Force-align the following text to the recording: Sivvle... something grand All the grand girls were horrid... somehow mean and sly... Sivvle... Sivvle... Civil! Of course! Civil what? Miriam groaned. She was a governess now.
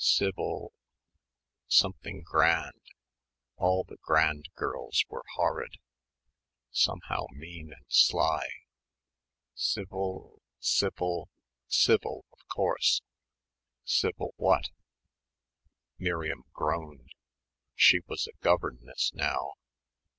Sivvle... 0.03 0.69
something 1.67 2.23
grand 2.23 2.73
All 3.57 3.83
the 3.83 3.97
grand 4.01 4.49
girls 4.55 5.05
were 5.09 5.21
horrid... 5.35 5.77
somehow 6.71 7.27
mean 7.29 7.71
and 7.71 7.85
sly... 7.87 8.47
Sivvle... 9.55 10.39
Sivvle... 10.59 11.27
Civil! 11.67 12.25
Of 12.33 12.47
course! 12.47 13.03
Civil 13.85 14.33
what? 14.37 14.71
Miriam 15.99 16.45
groaned. 16.51 17.11
She 17.75 17.99
was 18.07 18.25
a 18.25 18.43
governess 18.43 19.13
now. 19.13 19.53